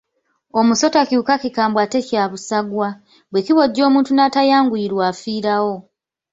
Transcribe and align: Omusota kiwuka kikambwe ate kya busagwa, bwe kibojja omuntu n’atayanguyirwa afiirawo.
Omusota 0.59 0.99
kiwuka 1.09 1.35
kikambwe 1.41 1.79
ate 1.85 1.99
kya 2.07 2.23
busagwa, 2.31 2.87
bwe 3.31 3.43
kibojja 3.45 3.81
omuntu 3.89 4.11
n’atayanguyirwa 4.13 5.03
afiirawo. 5.11 5.75